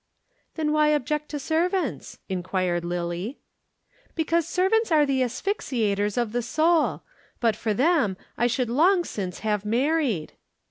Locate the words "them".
7.75-8.17